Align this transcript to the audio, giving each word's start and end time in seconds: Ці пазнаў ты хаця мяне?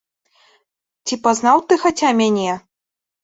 Ці 1.09 1.19
пазнаў 1.27 1.57
ты 1.67 1.73
хаця 1.83 2.09
мяне? 2.21 2.51